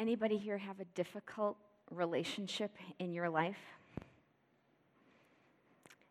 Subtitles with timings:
[0.00, 1.58] Anybody here have a difficult
[1.90, 3.58] relationship in your life?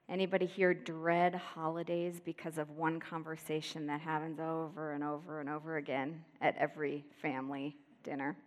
[0.08, 5.78] Anybody here dread holidays because of one conversation that happens over and over and over
[5.78, 8.38] again at every family dinner?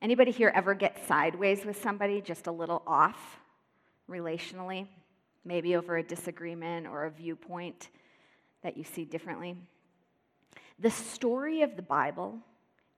[0.00, 3.40] Anybody here ever get sideways with somebody, just a little off
[4.08, 4.86] relationally?
[5.44, 7.88] Maybe over a disagreement or a viewpoint
[8.62, 9.56] that you see differently?
[10.78, 12.38] The story of the Bible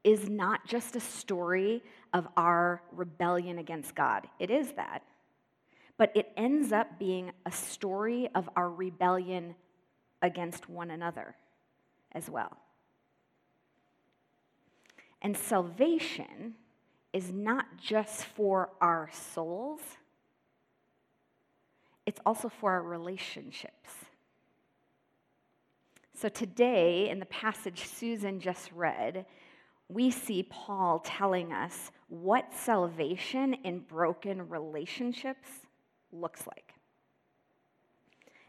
[0.04, 1.82] is not just a story
[2.12, 4.26] of our rebellion against God.
[4.38, 5.02] It is that
[6.02, 9.54] but it ends up being a story of our rebellion
[10.20, 11.36] against one another
[12.10, 12.56] as well.
[15.22, 16.54] And salvation
[17.12, 19.80] is not just for our souls,
[22.04, 23.90] it's also for our relationships.
[26.14, 29.24] So today, in the passage Susan just read,
[29.92, 35.48] we see Paul telling us what salvation in broken relationships
[36.12, 36.74] looks like.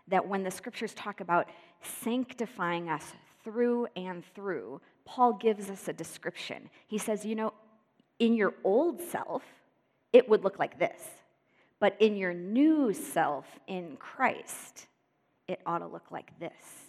[0.08, 1.48] That when the scriptures talk about
[1.82, 3.14] sanctifying us
[3.44, 6.70] through and through, Paul gives us a description.
[6.88, 7.54] He says, you know,
[8.20, 9.44] in your old self,
[10.12, 11.02] it would look like this.
[11.80, 14.88] But in your new self in Christ,
[15.48, 16.83] it ought to look like this.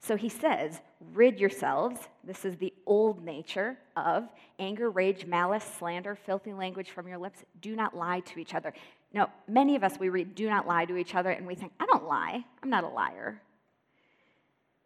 [0.00, 0.80] So he says,
[1.12, 7.08] rid yourselves, this is the old nature of anger, rage, malice, slander, filthy language from
[7.08, 7.44] your lips.
[7.60, 8.72] Do not lie to each other.
[9.12, 11.72] Now, many of us, we read, do not lie to each other, and we think,
[11.80, 12.44] I don't lie.
[12.62, 13.42] I'm not a liar.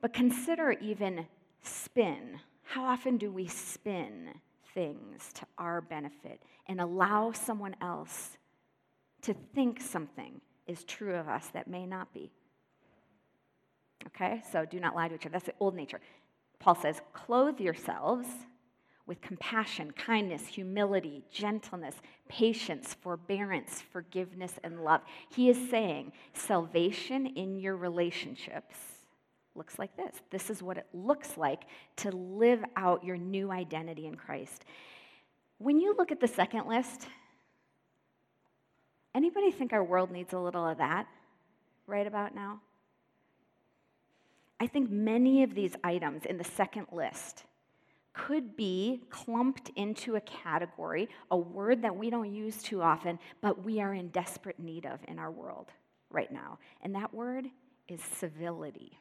[0.01, 1.27] But consider even
[1.63, 2.41] spin.
[2.63, 4.31] How often do we spin
[4.75, 8.39] things to our benefit and allow someone else
[9.23, 12.33] to think something is true of us that may not be?
[14.09, 15.33] Okay, so do not lie to each other.
[15.33, 16.01] That's the old nature.
[16.59, 18.29] Paul says, clothe yourselves
[19.07, 21.97] with compassion, kindness, humility, gentleness,
[22.29, 25.01] patience, forbearance, forgiveness, and love.
[25.35, 28.77] He is saying salvation in your relationships
[29.55, 30.15] looks like this.
[30.31, 31.65] This is what it looks like
[31.97, 34.65] to live out your new identity in Christ.
[35.59, 37.07] When you look at the second list,
[39.15, 41.07] anybody think our world needs a little of that
[41.87, 42.61] right about now?
[44.63, 47.43] I think many of these items in the second list
[48.13, 53.65] could be clumped into a category, a word that we don't use too often, but
[53.65, 55.73] we are in desperate need of in our world
[56.11, 56.61] right now.
[56.81, 57.47] And that word
[57.89, 59.01] is civility.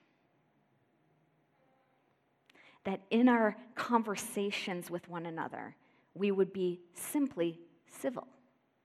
[2.85, 5.75] That in our conversations with one another,
[6.15, 8.27] we would be simply civil,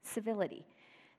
[0.03, 0.67] civility.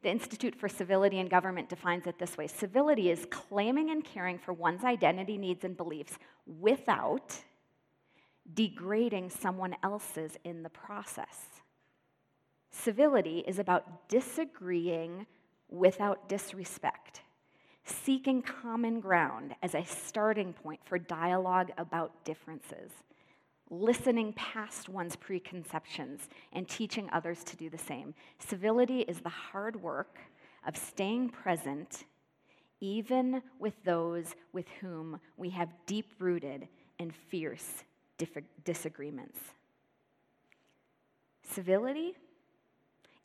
[0.04, 4.38] The Institute for Civility in Government defines it this way Civility is claiming and caring
[4.38, 7.36] for one's identity, needs, and beliefs without
[8.54, 11.62] degrading someone else's in the process.
[12.72, 15.26] Civility is about disagreeing
[15.70, 17.22] without disrespect,
[17.84, 22.92] seeking common ground as a starting point for dialogue about differences,
[23.70, 28.14] listening past one's preconceptions, and teaching others to do the same.
[28.40, 30.18] Civility is the hard work
[30.66, 32.06] of staying present
[32.80, 36.68] even with those with whom we have deep rooted
[37.00, 37.84] and fierce
[38.64, 39.40] disagreements.
[41.44, 42.14] Civility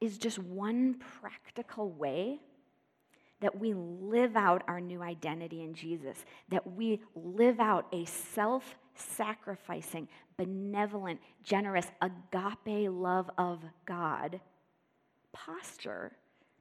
[0.00, 2.41] is just one practical way
[3.41, 8.76] that we live out our new identity in Jesus, that we live out a self
[8.94, 14.41] sacrificing, benevolent, generous, agape love of God
[15.32, 16.12] posture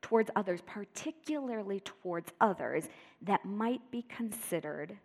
[0.02, 2.88] towards others, particularly towards others
[3.22, 4.98] that might be considered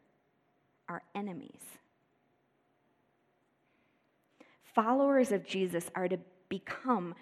[0.89, 1.63] our enemies
[4.77, 6.19] followers of Jesus are to
[6.51, 7.15] become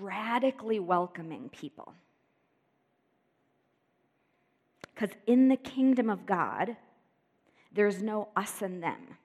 [0.00, 1.94] radically welcoming people.
[4.94, 6.76] Because in the kingdom of God,
[7.76, 9.18] there's no us and them.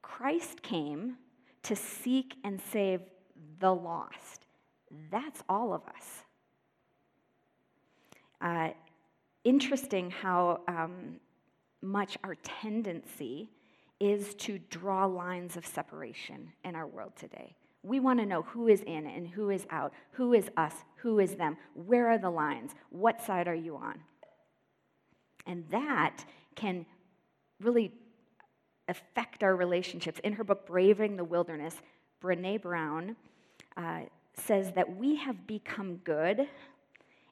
[0.00, 1.16] Christ came
[1.64, 3.00] to seek and save
[3.58, 4.46] the lost.
[5.10, 6.24] That's all of us.
[8.40, 8.68] Uh,
[9.44, 11.16] interesting how um,
[11.82, 13.50] much our tendency
[13.98, 17.54] is to draw lines of separation in our world today.
[17.82, 21.18] We want to know who is in and who is out, who is us, who
[21.18, 24.00] is them, where are the lines, what side are you on?
[25.46, 26.24] And that
[26.54, 26.86] can
[27.60, 27.92] really
[28.88, 30.20] affect our relationships.
[30.24, 31.74] In her book, Braving the Wilderness,
[32.22, 33.16] Brene Brown
[33.76, 34.00] uh,
[34.34, 36.48] says that we have become good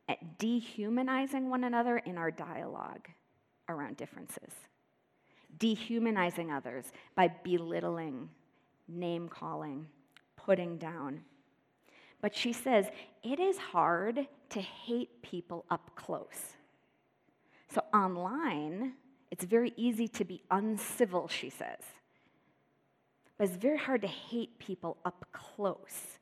[0.09, 3.09] at dehumanizing one another in our dialogue
[3.69, 4.53] around differences
[5.59, 8.29] dehumanizing others by belittling,
[8.87, 9.87] name calling,
[10.37, 11.23] putting down.
[12.21, 12.87] But she says,
[13.23, 16.57] it is hard to hate people up close.
[17.73, 18.95] So online,
[19.31, 21.81] it's very easy to be uncivil, she says.
[23.37, 26.19] But it's very hard to hate people up close.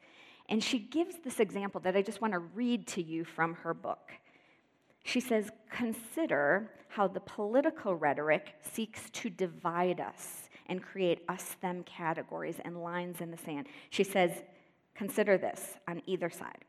[0.48, 3.74] And she gives this example that I just want to read to you from her
[3.74, 4.12] book.
[5.04, 11.84] She says, Consider how the political rhetoric seeks to divide us and create us them
[11.84, 13.66] categories and lines in the sand.
[13.90, 14.32] She says,
[14.94, 16.64] Consider this on either side.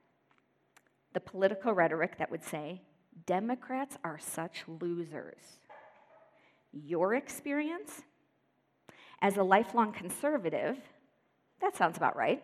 [1.14, 2.82] The political rhetoric that would say,
[3.26, 5.60] Democrats are such losers.
[6.86, 8.04] Your experience
[9.22, 10.78] as a lifelong conservative,
[11.62, 12.44] that sounds about right.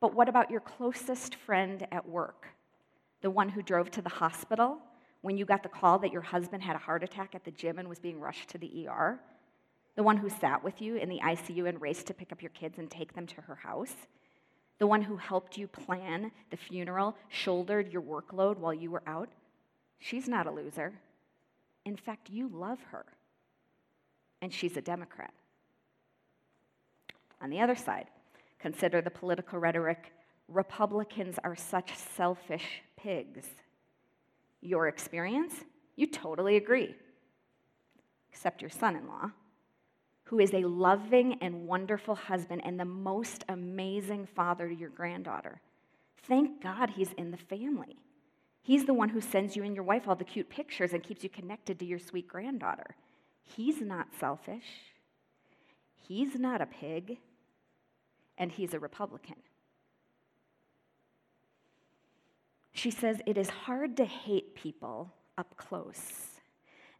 [0.00, 2.48] But what about your closest friend at work?
[3.22, 4.78] The one who drove to the hospital
[5.22, 7.78] when you got the call that your husband had a heart attack at the gym
[7.78, 9.18] and was being rushed to the ER?
[9.96, 12.50] The one who sat with you in the ICU and raced to pick up your
[12.50, 13.94] kids and take them to her house?
[14.78, 19.30] The one who helped you plan the funeral, shouldered your workload while you were out?
[19.98, 20.92] She's not a loser.
[21.84, 23.04] In fact, you love her.
[24.42, 25.32] And she's a Democrat.
[27.40, 28.06] On the other side,
[28.58, 30.12] consider the political rhetoric
[30.48, 33.46] Republicans are such selfish pigs.
[34.60, 35.54] Your experience?
[35.96, 36.94] You totally agree,
[38.30, 39.30] except your son in law
[40.24, 45.60] who is a loving and wonderful husband and the most amazing father to your granddaughter.
[46.26, 47.98] Thank God he's in the family.
[48.64, 51.22] He's the one who sends you and your wife all the cute pictures and keeps
[51.22, 52.96] you connected to your sweet granddaughter.
[53.44, 54.64] He's not selfish.
[55.94, 57.18] He's not a pig.
[58.36, 59.36] And he's a Republican.
[62.72, 66.34] She says it is hard to hate people up close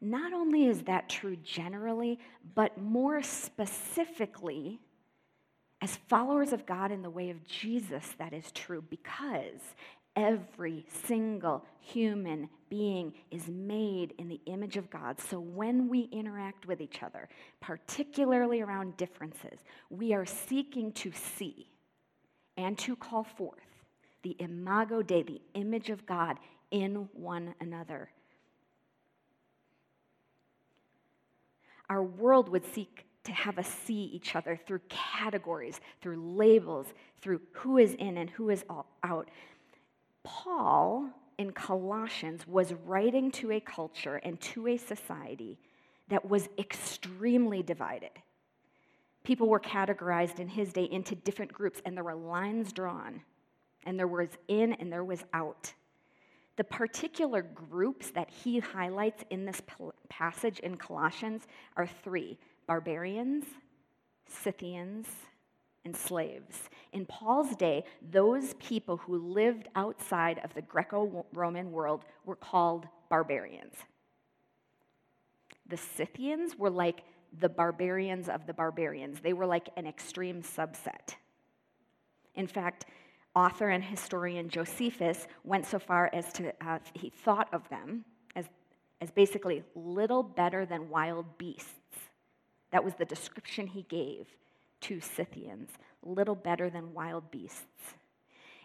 [0.04, 2.18] not only is that true generally,
[2.54, 4.78] but more specifically,
[5.80, 9.60] as followers of God in the way of Jesus, that is true because
[10.16, 15.20] every single human being is made in the image of God.
[15.20, 17.28] So when we interact with each other,
[17.60, 19.58] particularly around differences,
[19.90, 21.68] we are seeking to see
[22.56, 23.58] and to call forth
[24.22, 26.38] the imago Dei, the image of God
[26.70, 28.10] in one another.
[31.90, 36.86] Our world would seek to have us see each other through categories, through labels,
[37.20, 38.64] through who is in and who is
[39.02, 39.28] out.
[40.24, 45.58] Paul in Colossians was writing to a culture and to a society
[46.08, 48.10] that was extremely divided.
[49.22, 53.22] People were categorized in his day into different groups, and there were lines drawn,
[53.84, 55.72] and there was in and there was out.
[56.56, 59.60] The particular groups that he highlights in this
[60.08, 63.44] passage in Colossians are three barbarians,
[64.26, 65.06] Scythians,
[65.84, 66.68] and slaves.
[66.92, 72.86] In Paul's day, those people who lived outside of the Greco Roman world were called
[73.08, 73.74] barbarians.
[75.66, 77.02] The Scythians were like
[77.40, 81.16] the barbarians of the barbarians, they were like an extreme subset.
[82.34, 82.86] In fact,
[83.34, 88.04] author and historian Josephus went so far as to, uh, he thought of them
[88.36, 88.46] as,
[89.00, 91.70] as basically little better than wild beasts.
[92.70, 94.26] That was the description he gave
[94.84, 95.70] to Scythians,
[96.02, 97.94] little better than wild beasts.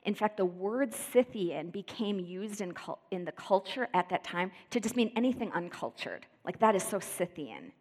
[0.04, 2.74] In fact, the word Scythian became used in,
[3.12, 6.26] in the culture at that time to just mean anything uncultured.
[6.46, 7.74] Like, that is so Scythian,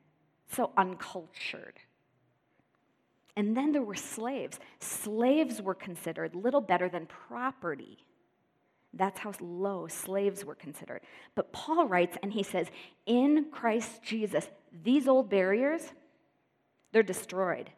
[0.51, 1.79] so uncultured.
[3.37, 4.59] And then there were slaves.
[4.81, 7.99] Slaves were considered little better than property.
[8.93, 11.03] That's how low slaves were considered.
[11.37, 12.67] But Paul writes and he says,
[13.07, 14.49] In Christ Jesus,
[14.83, 15.83] these old barriers,
[16.91, 17.71] they're destroyed.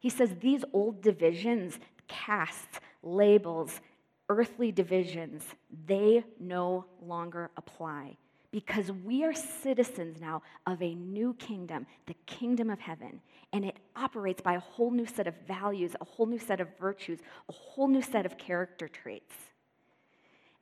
[0.00, 1.78] He says these old divisions,
[2.08, 3.80] castes, labels,
[4.28, 5.44] earthly divisions,
[5.86, 8.16] they no longer apply
[8.52, 13.20] because we are citizens now of a new kingdom, the kingdom of heaven.
[13.52, 16.68] And it operates by a whole new set of values, a whole new set of
[16.78, 19.34] virtues, a whole new set of character traits.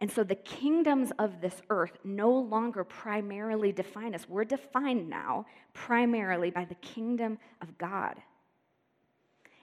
[0.01, 4.29] And so the kingdoms of this earth no longer primarily define us.
[4.29, 8.15] We're defined now primarily by the kingdom of God.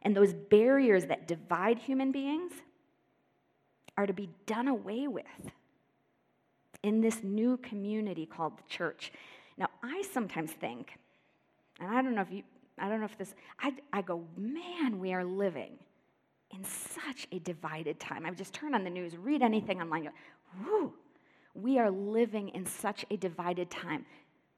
[0.06, 2.54] And those barriers that divide human beings
[3.98, 5.26] are to be done away with
[6.84, 9.12] in this new community called the church.
[9.58, 11.00] Now, I sometimes think,
[11.80, 12.44] and I don't know if you,
[12.78, 15.72] I don't know if this, I, I go, man, we are living
[16.54, 18.28] in such a divided time.
[18.28, 20.10] I just turn on the news, read anything online, go,
[20.64, 20.94] whoo,
[21.56, 24.06] we are living in such a divided time.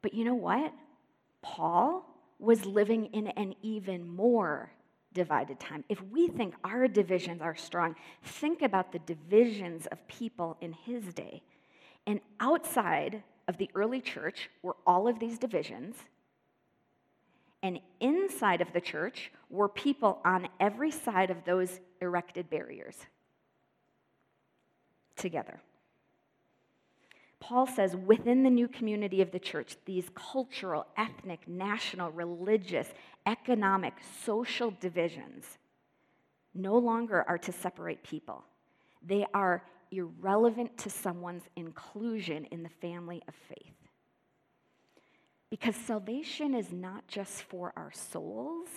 [0.02, 0.74] But you know what?
[1.40, 2.04] Paul
[2.38, 4.72] was living in an even more
[5.18, 5.84] divided time.
[5.88, 11.12] If we think our divisions are strong, think about the divisions of people in his
[11.12, 11.42] day.
[12.06, 15.96] And outside of the early church were all of these divisions.
[17.64, 22.96] And inside of the church were people on every side of those erected barriers
[25.16, 25.60] together.
[27.40, 32.88] Paul says within the new community of the church, these cultural, ethnic, national, religious,
[33.26, 35.58] economic, social divisions
[36.54, 38.44] no longer are to separate people.
[39.06, 43.74] They are irrelevant to someone's inclusion in the family of faith.
[45.50, 48.68] Because salvation is not just for our souls,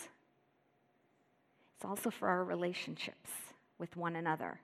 [1.76, 3.32] it's also for our relationships
[3.78, 4.60] with one another.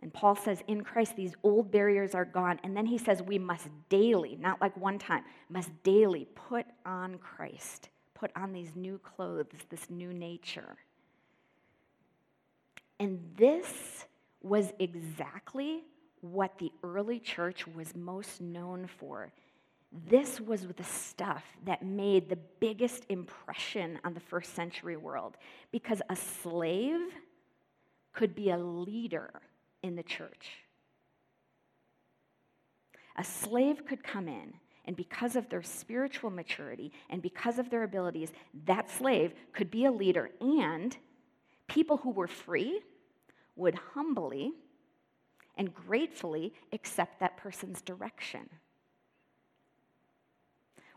[0.00, 2.60] And Paul says, in Christ, these old barriers are gone.
[2.62, 7.18] And then he says, we must daily, not like one time, must daily put on
[7.18, 10.76] Christ, put on these new clothes, this new nature.
[13.00, 14.06] And this
[14.40, 15.82] was exactly
[16.20, 19.32] what the early church was most known for.
[20.08, 25.36] This was the stuff that made the biggest impression on the first century world
[25.72, 27.00] because a slave
[28.12, 29.30] could be a leader
[29.82, 30.50] in the church.
[33.16, 34.54] A slave could come in,
[34.84, 38.30] and because of their spiritual maturity and because of their abilities,
[38.66, 40.96] that slave could be a leader, and
[41.66, 42.80] people who were free
[43.56, 44.52] would humbly
[45.56, 48.48] and gratefully accept that person's direction.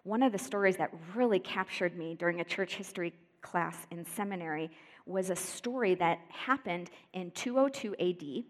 [0.04, 4.72] One of the stories that really captured me during a church history class in seminary
[5.06, 8.44] was a story that happened in 202 AD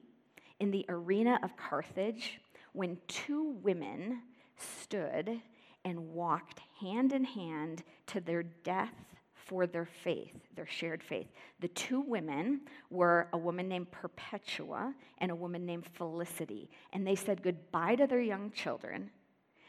[0.62, 2.39] in the arena of Carthage
[2.74, 4.22] when two women
[4.56, 5.41] stood
[5.84, 8.94] and walked hand in hand to their death
[9.34, 11.25] for their faith, their shared faith.
[11.62, 16.70] The two women were a woman named Perpetua and a woman named Felicity.
[16.94, 19.10] And they said goodbye to their young children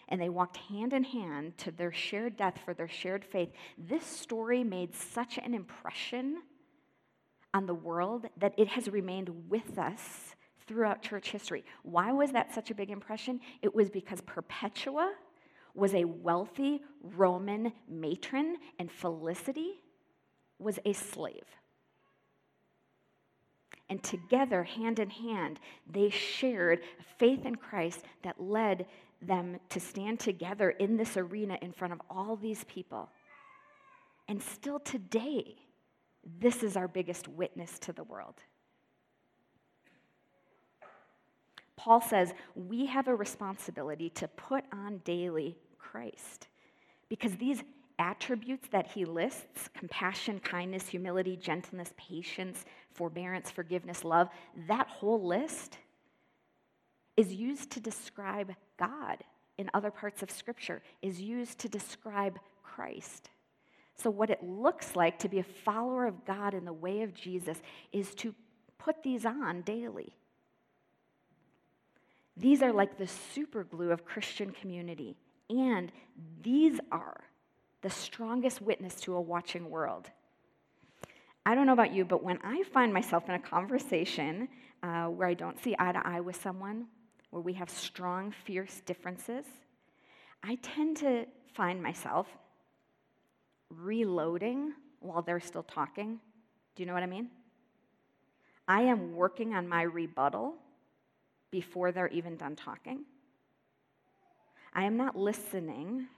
[0.09, 3.49] and they walked hand in hand to their shared death for their shared faith.
[3.79, 6.43] This story made such an impression
[7.55, 10.35] on the world that it has remained with us
[10.67, 11.65] throughout church history.
[11.83, 13.41] Why was that such a big impression?
[13.63, 15.13] It was because Perpetua
[15.75, 19.81] was a wealthy Roman matron, and Felicity
[20.59, 21.47] was a slave.
[23.89, 26.81] And together, hand in hand, they shared
[27.19, 28.87] faith in Christ that led
[29.21, 33.11] them to stand together in this arena in front of all these people.
[34.29, 35.57] And still today,
[36.41, 38.37] this is our biggest witness to the world.
[41.77, 46.49] Paul says we have a responsibility to put on daily Christ
[47.09, 47.63] because these
[47.99, 54.29] attributes that he lists compassion, kindness, humility, gentleness, patience, forbearance, forgiveness, love
[54.69, 55.79] that whole list
[57.17, 59.19] is used to describe God
[59.59, 63.31] in other parts of Scripture, is used to describe Christ.
[63.95, 67.15] So, what it looks like to be a follower of God in the way of
[67.15, 67.61] Jesus
[67.93, 68.35] is to
[68.79, 70.17] put these on daily.
[72.37, 75.17] These are like the super glue of Christian community,
[75.51, 75.93] and
[76.43, 77.25] these are
[77.83, 80.11] the strongest witness to a watching world.
[81.45, 84.49] I don't know about you, but when I find myself in a conversation
[84.83, 86.87] uh, where I don't see eye to eye with someone,
[87.31, 89.45] where we have strong, fierce differences,
[90.43, 92.27] I tend to find myself
[93.71, 96.21] reloading while they're still talking.
[96.77, 97.31] Do you know what I mean?
[98.69, 100.55] I am working on my rebuttal
[101.53, 103.05] before they're even done talking.
[104.75, 106.09] I am not listening.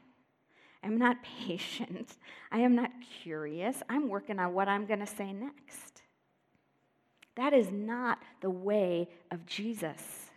[0.82, 2.16] I'm not patient.
[2.50, 2.90] I am not
[3.22, 3.82] curious.
[3.90, 6.02] I'm working on what I'm going to say next.
[7.36, 10.30] That is not the way of Jesus.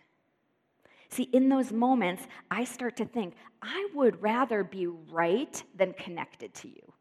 [1.10, 6.54] See, in those moments, I start to think, I would rather be right than connected
[6.56, 6.94] to you.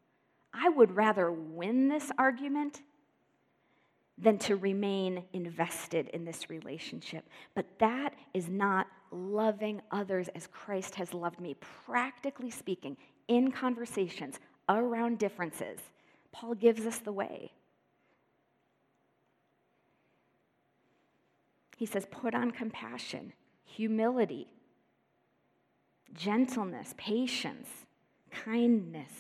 [0.53, 2.83] I would rather win this argument
[4.19, 7.29] than to remain invested in this relationship.
[7.55, 11.55] But that is not loving others as Christ has loved me.
[11.85, 12.97] Practically speaking,
[13.29, 15.81] in conversations around differences,
[16.33, 17.53] Paul gives us the way.
[21.77, 24.49] He says, put on compassion, humility,
[26.15, 27.69] gentleness, patience,
[28.31, 29.13] kindness.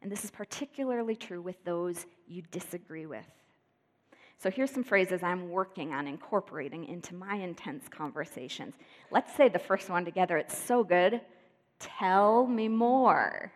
[0.00, 3.26] And this is particularly true with those you disagree with.
[4.38, 8.74] So here's some phrases I'm working on incorporating into my intense conversations.
[9.10, 10.36] Let's say the first one together.
[10.38, 11.20] It's so good.
[11.78, 13.52] Tell me more.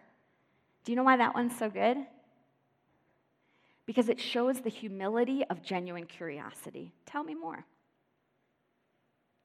[0.85, 1.99] Do you know why that one's so good?
[3.87, 6.93] because it shows the humility of genuine curiosity.
[7.05, 7.65] Tell me more.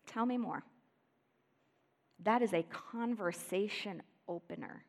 [0.06, 0.64] Tell me more.
[2.24, 4.84] That is a conversation opener.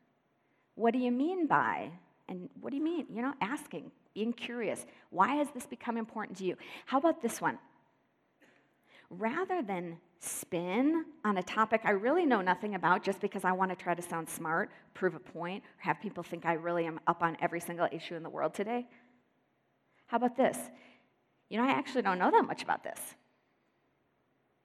[0.75, 1.91] What do you mean by?
[2.29, 3.07] And what do you mean?
[3.11, 4.85] You know, asking, being curious.
[5.09, 6.55] Why has this become important to you?
[6.85, 7.57] How about this one?
[9.09, 13.71] Rather than spin on a topic I really know nothing about just because I want
[13.71, 16.99] to try to sound smart, prove a point, or have people think I really am
[17.07, 18.85] up on every single issue in the world today,
[20.09, 20.57] how about this?
[21.49, 22.99] You know, I actually don't know that much about this.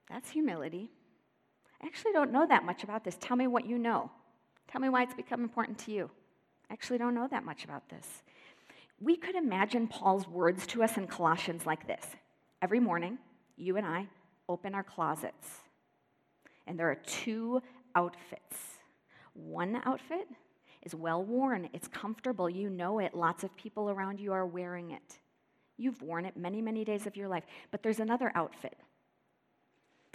[0.09, 0.89] That's humility.
[1.81, 3.15] I actually don't know that much about this.
[3.19, 4.11] Tell me what you know.
[4.67, 6.09] Tell me why it's become important to you.
[6.69, 8.23] I actually don't know that much about this.
[8.99, 12.05] We could imagine Paul's words to us in Colossians like this
[12.61, 13.17] Every morning,
[13.57, 14.07] you and I
[14.47, 15.47] open our closets,
[16.67, 17.61] and there are two
[17.95, 18.57] outfits.
[19.33, 20.27] One outfit
[20.83, 24.91] is well worn, it's comfortable, you know it, lots of people around you are wearing
[24.91, 25.19] it.
[25.77, 27.43] You've worn it many, many days of your life.
[27.71, 28.77] But there's another outfit.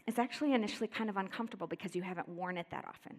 [0.07, 3.19] It's actually initially kind of uncomfortable because you haven't worn it that often.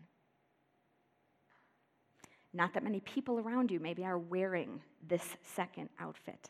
[2.54, 6.50] Not that many people around you maybe are wearing this second outfit.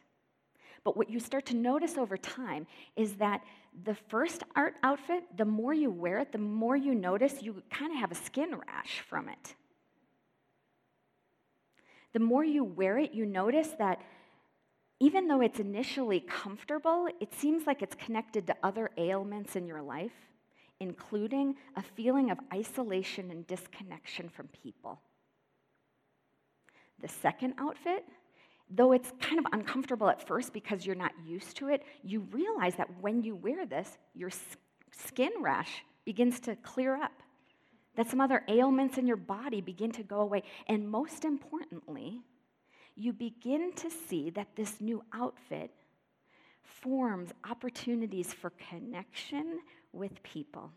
[0.83, 2.65] But what you start to notice over time
[2.95, 3.41] is that
[3.83, 7.91] the first art outfit, the more you wear it, the more you notice you kind
[7.91, 9.55] of have a skin rash from it.
[12.13, 14.01] The more you wear it, you notice that
[14.99, 19.81] even though it's initially comfortable, it seems like it's connected to other ailments in your
[19.81, 20.11] life,
[20.79, 24.99] including a feeling of isolation and disconnection from people.
[27.01, 28.05] The second outfit,
[28.69, 32.75] though it's kind of uncomfortable at first because you're not used to it, you realize
[32.75, 34.29] that when you wear this, your
[34.91, 37.11] skin rash begins to clear up,
[37.95, 42.21] that some other ailments in your body begin to go away, and most importantly,
[42.95, 45.71] you begin to see that this new outfit
[46.63, 49.59] forms opportunities for connection
[49.91, 50.71] with people.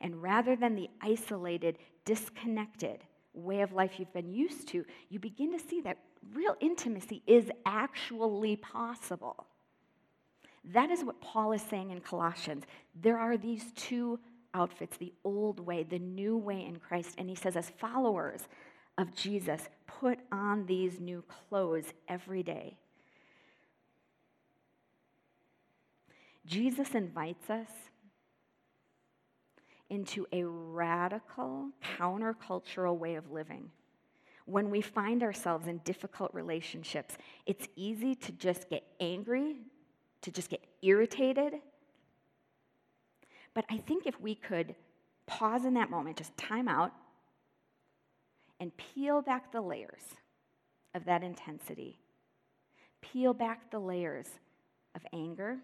[0.00, 3.00] And rather than the isolated, disconnected
[3.34, 5.98] way of life you've been used to, you begin to see that
[6.34, 9.46] real intimacy is actually possible.
[10.64, 12.64] That is what Paul is saying in Colossians.
[12.94, 14.18] There are these two
[14.52, 17.14] outfits the old way, the new way in Christ.
[17.18, 18.42] And he says, as followers
[18.98, 22.76] of Jesus, put on these new clothes every day.
[26.46, 27.68] Jesus invites us
[29.90, 33.70] into a radical, countercultural way of living.
[34.46, 39.56] When we find ourselves in difficult relationships, it's easy to just get angry,
[40.22, 41.54] to just get irritated.
[43.54, 44.74] But I think if we could
[45.26, 46.92] pause in that moment, just time out,
[48.58, 50.02] and peel back the layers
[50.94, 51.98] of that intensity.
[53.00, 54.26] Peel back the layers
[54.94, 55.58] of anger,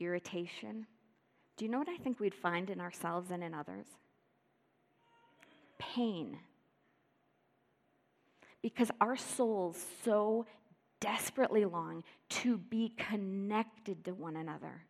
[0.00, 0.86] irritation.
[1.56, 3.86] Do you know what I think we'd find in ourselves and in others?
[5.78, 6.38] Pain.
[8.62, 10.46] Because our souls so
[11.00, 14.84] desperately long to be connected to one another.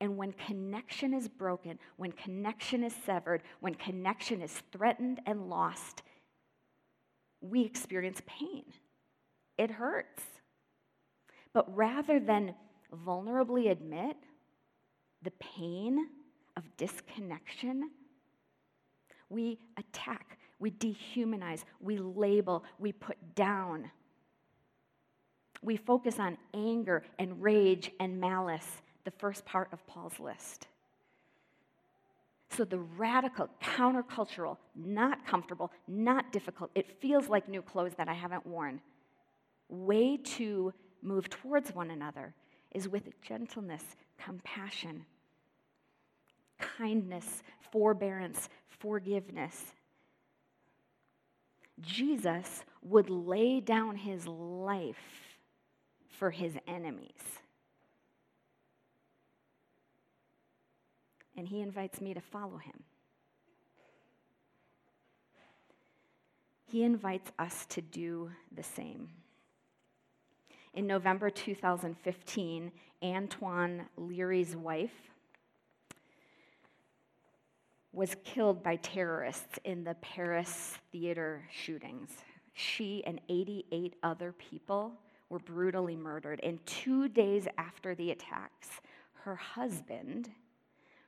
[0.00, 6.02] And when connection is broken, when connection is severed, when connection is threatened and lost,
[7.40, 8.64] we experience pain.
[9.56, 10.22] It hurts.
[11.54, 12.54] But rather than
[12.92, 14.16] vulnerably admit
[15.26, 16.06] the pain
[16.56, 17.90] of disconnection,
[19.28, 23.90] we attack, we dehumanize, we label, we put down.
[25.62, 30.68] We focus on anger and rage and malice, the first part of Paul's list.
[32.50, 38.14] So the radical, countercultural, not comfortable, not difficult, it feels like new clothes that I
[38.14, 38.80] haven't worn.
[39.68, 42.32] Way to move towards one another
[42.70, 43.82] is with gentleness,
[44.18, 45.04] compassion,
[46.58, 47.42] kindness,
[47.72, 49.72] forbearance, forgiveness.
[51.80, 55.38] Jesus would lay down his life
[56.08, 57.40] for his enemies.
[61.36, 62.82] and he invites me to follow him.
[66.64, 69.08] He invites us to do the same.
[70.74, 75.10] In November 2015, Antoine Leiris's wife
[77.96, 82.10] was killed by terrorists in the Paris theater shootings.
[82.52, 84.92] She and 88 other people
[85.30, 86.38] were brutally murdered.
[86.42, 88.68] And two days after the attacks,
[89.24, 90.28] her husband,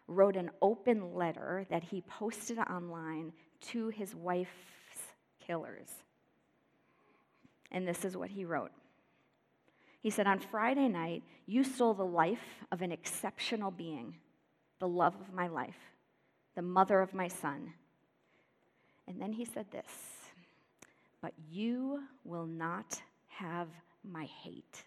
[0.07, 4.48] wrote an open letter that he posted online to his wife's
[5.46, 5.90] killers.
[7.70, 8.72] And this is what he wrote
[10.01, 14.16] He said, On Friday night, you stole the life of an exceptional being,
[14.79, 15.77] the love of my life,
[16.59, 17.73] the mother of my son.
[19.07, 19.87] And then he said this,
[21.23, 23.68] But you will not have
[24.03, 24.83] my hate.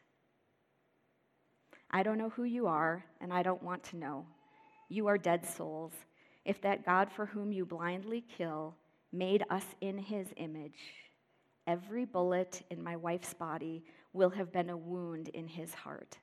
[1.90, 4.26] I don't know who you are, and I don't want to know.
[4.90, 5.94] You are dead souls.
[6.44, 8.76] If that God for whom you blindly kill
[9.14, 10.82] made us in his image,
[11.68, 16.18] every bullet in my wife's body will have been a wound in his heart.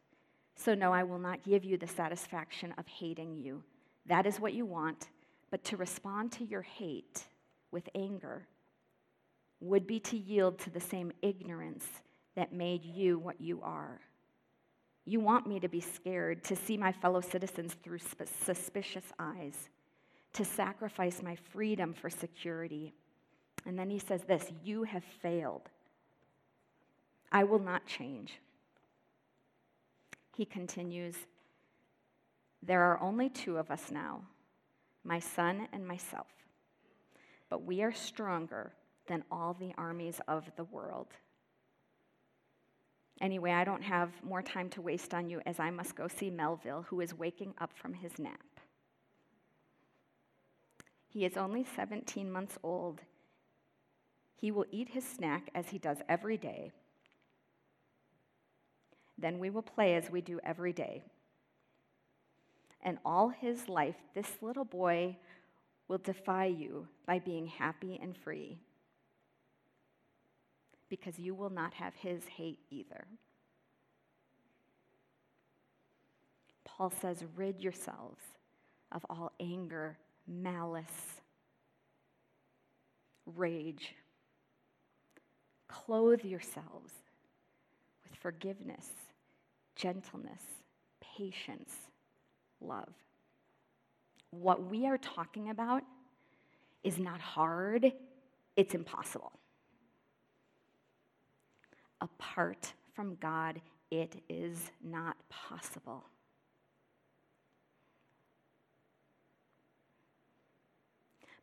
[0.56, 3.62] So, no, I will not give you the satisfaction of hating you.
[4.04, 5.08] That is what you want,
[5.50, 7.24] but to respond to your hate
[7.70, 8.46] with anger
[9.60, 11.84] would be to yield to the same ignorance
[12.36, 14.00] that made you what you are.
[15.04, 17.98] You want me to be scared, to see my fellow citizens through
[18.44, 19.70] suspicious eyes,
[20.34, 22.92] to sacrifice my freedom for security.
[23.66, 25.70] And then he says this You have failed.
[27.32, 28.38] I will not change.
[30.36, 31.16] He continues,
[32.62, 34.22] There are only two of us now,
[35.08, 36.28] my son and myself,
[37.50, 38.72] but we are stronger
[39.08, 41.08] than all the armies of the world.
[43.20, 46.30] Anyway, I don't have more time to waste on you as I must go see
[46.30, 48.38] Melvil, who is waking up from his nap.
[51.08, 53.00] He is only 17 months old.
[54.36, 56.70] He will eat his snack as he does every day
[59.18, 61.02] then we will play as we do every day.
[62.82, 65.16] And all his life, this little boy
[65.88, 68.58] will defy you by being happy and free
[70.88, 73.06] because you will not have his hate either.
[76.64, 78.22] Paul says, rid yourselves
[78.92, 80.86] of all anger, malice,
[83.26, 83.94] rage.
[85.66, 86.92] Clothe yourselves
[88.04, 88.86] with forgiveness
[89.78, 90.42] gentleness,
[91.00, 91.72] patience,
[92.60, 92.92] love.
[94.30, 95.82] What we are talking about
[96.84, 97.92] is not hard,
[98.56, 99.32] it's impossible.
[102.00, 106.04] Apart from God, it is not possible.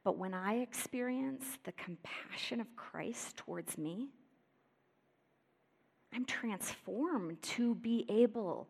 [0.04, 4.10] But when I experience the compassion of Christ towards me,
[6.14, 8.70] I'm transformed to be able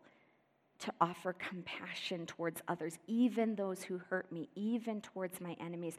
[0.80, 5.96] to offer compassion towards others, even those who hurt me, even towards my enemies.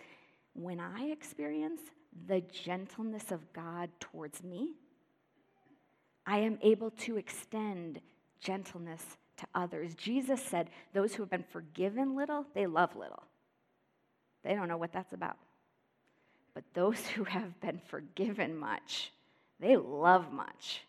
[0.54, 1.82] When I experience
[2.28, 4.74] the gentleness of God towards me,
[6.26, 8.02] I am able to extend
[8.40, 9.04] gentleness
[9.38, 9.96] to others.
[9.96, 13.24] Jesus said, Those who have been forgiven little, they love little.
[14.44, 15.38] They don't know what that's about.
[16.54, 19.12] But those who have been forgiven much,
[19.60, 20.82] they love much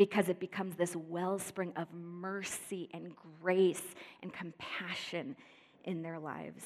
[0.00, 3.82] because it becomes this wellspring of mercy and grace
[4.22, 5.36] and compassion
[5.84, 6.64] in their lives.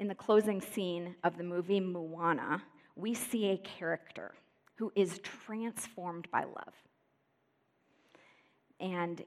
[0.00, 2.60] In the closing scene of the movie Moana,
[2.96, 4.34] we see a character
[4.74, 6.74] who is transformed by love.
[8.80, 9.22] And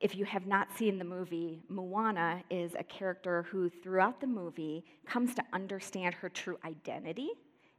[0.00, 4.84] if you have not seen the movie, Moana is a character who, throughout the movie,
[5.06, 7.30] comes to understand her true identity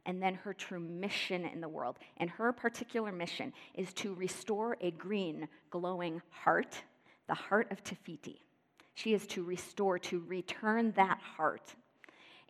[0.06, 1.98] and then her true mission in the world.
[2.18, 6.82] And her particular mission is to restore a green, glowing heart,
[7.26, 8.40] the heart of Te Fiti.
[8.94, 11.74] She is to restore, to return that heart.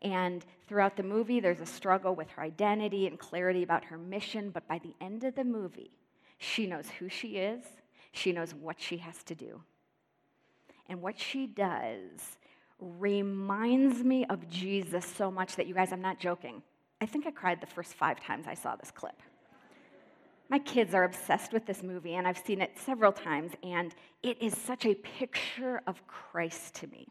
[0.02, 4.50] And throughout the movie, there's a struggle with her identity and clarity about her mission,
[4.50, 5.92] but by the end of the movie,
[6.36, 7.62] she knows who she is,
[8.12, 9.62] she knows what she has to do.
[10.88, 12.38] And what she does
[12.78, 16.62] reminds me of Jesus so much that you guys, I'm not joking.
[17.04, 19.20] I think I cried the first five times I saw this clip.
[20.48, 24.40] My kids are obsessed with this movie, and I've seen it several times, and it
[24.40, 27.06] is such a picture of Christ to me.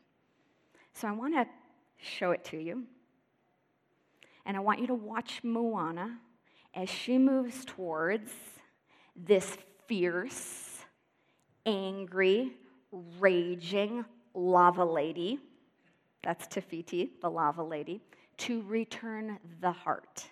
[0.93, 1.45] So I want to
[1.97, 2.85] show it to you.
[4.47, 6.17] And I want you to watch Moana
[6.73, 8.31] as she moves towards
[9.15, 10.79] this fierce,
[11.67, 12.53] angry,
[13.19, 15.37] raging lava lady.
[16.23, 18.01] That's Te Fiti, the lava lady
[18.37, 20.25] to return the heart.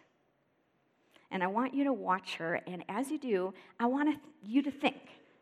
[1.32, 4.72] And I want you to watch her, and as you do, I want you to
[4.72, 4.98] think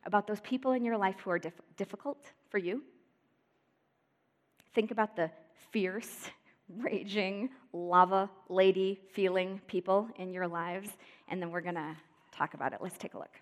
[0.05, 2.83] about those people in your life who are dif- difficult for you.
[4.73, 5.31] Think about the
[5.71, 6.29] fierce,
[6.77, 10.89] raging, lava lady feeling people in your lives,
[11.27, 11.95] and then we're going to
[12.31, 12.79] talk about it.
[12.81, 13.39] Let's take a look.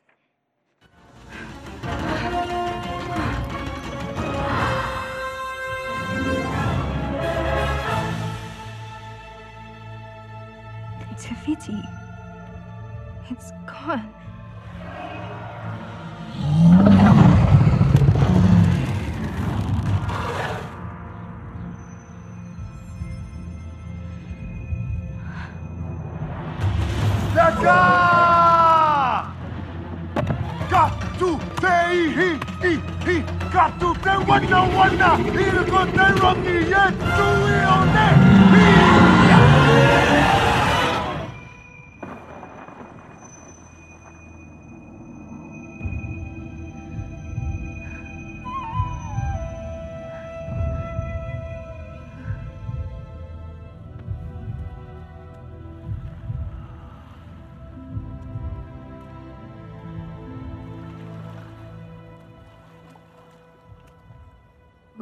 [11.27, 11.73] Te Fiti.
[13.29, 14.13] It's gone.
[27.35, 27.79] Daga!
[30.69, 31.75] Katu te
[32.15, 32.29] hi
[32.61, 32.71] hi
[33.03, 34.17] hi katu te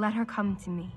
[0.05, 0.91] Let her come to me.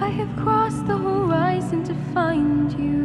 [0.00, 3.03] I have crossed the horizon to find you.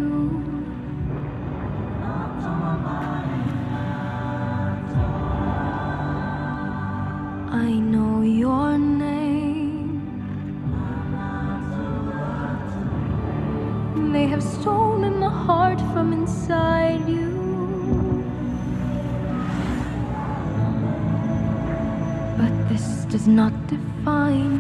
[23.20, 24.59] Does not define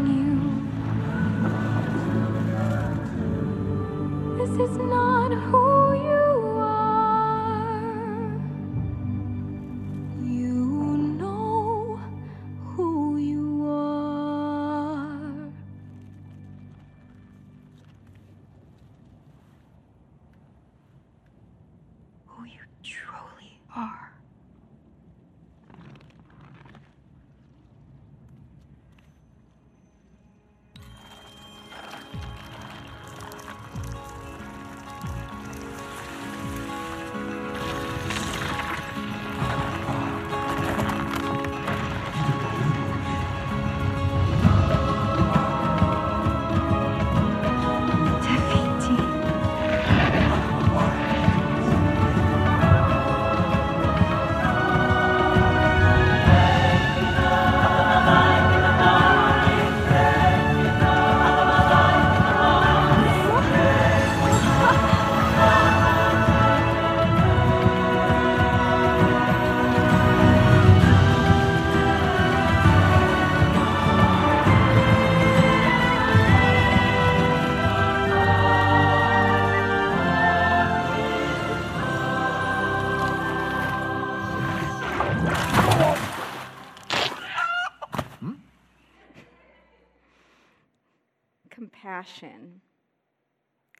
[91.59, 92.61] Compassion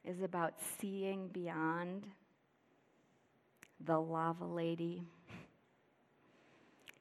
[0.04, 2.04] is about seeing beyond
[3.86, 5.02] the lava lady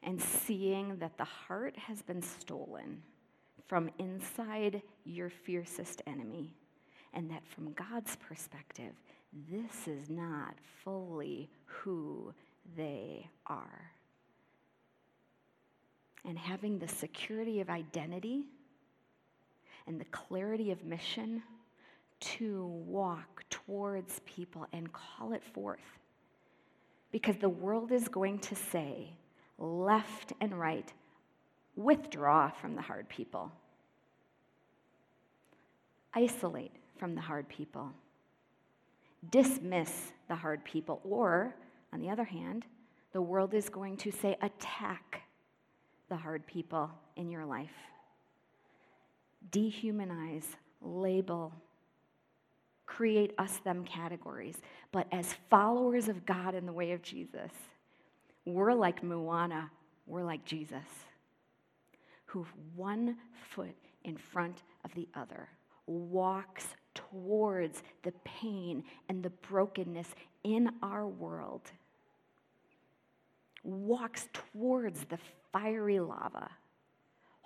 [0.02, 3.04] and seeing that the heart has been stolen
[3.68, 6.56] from inside your fiercest enemy,
[7.14, 8.94] and that from God's perspective,
[9.52, 12.34] this is not fully who
[12.78, 13.92] they are.
[16.24, 18.46] And having the security of identity
[19.90, 21.42] and the clarity of mission
[22.20, 25.80] to walk towards people and call it forth.
[27.12, 29.10] Because the world is going to say,
[29.58, 30.94] left and right,
[31.76, 33.52] withdraw from the hard people,
[36.14, 37.90] isolate from the hard people,
[39.32, 41.56] dismiss the hard people, or,
[41.92, 42.64] on the other hand,
[43.12, 45.24] the world is going to say, attack
[46.10, 47.74] the hard people in your life
[49.52, 50.46] dehumanize,
[50.82, 51.54] label,
[52.86, 54.58] create us them categories.
[54.92, 57.52] But as followers of God in the way of Jesus,
[58.46, 59.70] we're like Moana,
[60.06, 60.88] we're like Jesus,
[62.26, 63.18] who one
[63.52, 65.50] foot in front of the other
[65.86, 70.08] walks towards the pain and the brokenness
[70.44, 71.72] in our world,
[73.64, 75.18] walks towards the
[75.52, 76.50] fiery lava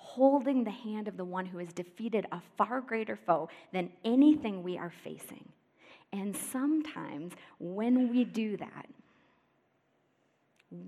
[0.03, 4.61] holding the hand of the one who has defeated a far greater foe than anything
[4.61, 5.47] we are facing.
[6.11, 8.85] And sometimes when we do that,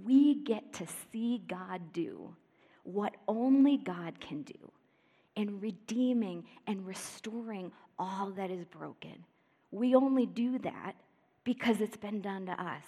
[0.03, 2.35] we get to see God do
[2.83, 4.71] what only God can do
[5.35, 9.23] in redeeming and restoring all that is broken.
[9.71, 10.93] We only do that
[11.45, 12.83] because it's been done to us.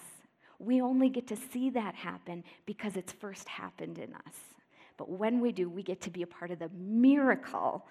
[0.59, 4.56] We only get to see that happen because it's first happened in us.
[4.97, 7.85] But when we do, we get to be a part of the miracle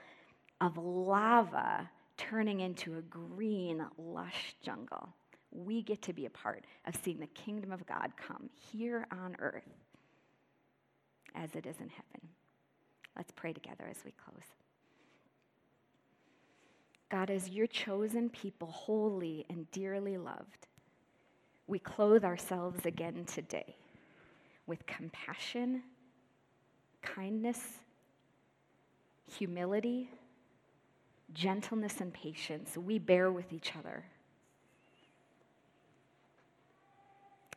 [0.61, 5.15] of lava turning into a green, lush jungle.
[5.53, 9.37] We get to be a part of seeing the kingdom of God come here on
[9.39, 9.63] earth
[11.35, 12.29] as it is in heaven.
[13.17, 14.45] Let's pray together as we close.
[17.09, 20.67] God, as your chosen people, holy and dearly loved,
[21.67, 23.77] we clothe ourselves again today
[24.67, 25.83] with compassion,
[27.07, 27.61] kindness,
[29.39, 30.11] humility,
[31.33, 32.77] gentleness, and patience.
[32.77, 34.05] We bear with each other.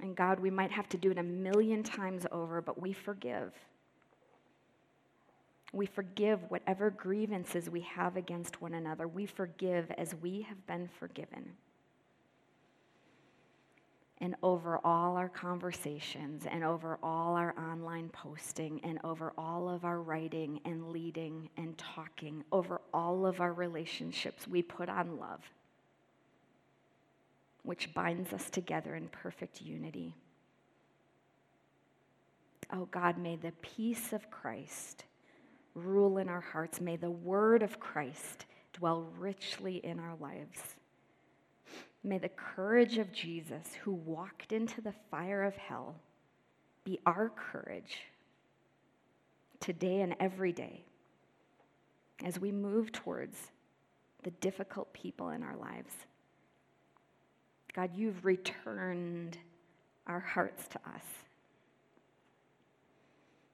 [0.02, 3.52] And God, we might have to do it a million times over, but we forgive.
[5.74, 9.08] We forgive whatever grievances we have against one another.
[9.08, 11.54] We forgive as we have been forgiven.
[14.22, 19.86] And over all our conversations, and over all our online posting, and over all of
[19.86, 25.40] our writing and leading and talking, over all of our relationships, we put on love,
[27.64, 30.14] which binds us together in perfect unity.
[32.74, 35.06] Oh God, may the peace of Christ
[35.74, 36.82] rule in our hearts.
[36.82, 40.76] May the word of Christ dwell richly in our lives.
[42.04, 45.96] May the courage of Jesus, who walked into the fire of hell,
[46.86, 48.04] be our courage
[49.60, 50.86] today and every day
[52.24, 53.38] as we move towards
[54.24, 55.94] the difficult people in our lives.
[57.74, 59.38] God, you've returned
[60.08, 61.04] our hearts to us.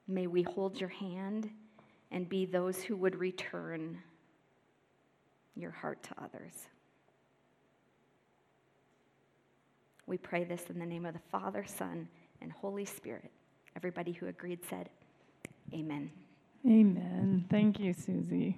[0.07, 1.49] May we hold your hand
[2.11, 3.97] and be those who would return
[5.55, 6.67] your heart to others.
[10.07, 12.07] We pray this in the name of the Father, Son,
[12.41, 13.31] and Holy Spirit.
[13.75, 14.89] Everybody who agreed said,
[15.73, 16.11] Amen.
[16.65, 17.45] Amen.
[17.49, 18.53] Thank you, Susie.